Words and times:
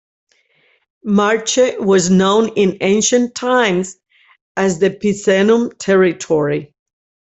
Marche 1.05 1.77
was 1.79 2.09
known 2.09 2.49
in 2.55 2.75
ancient 2.81 3.35
times 3.35 3.97
as 4.57 4.79
the 4.79 4.89
Picenum 4.89 5.77
territory. 5.77 6.73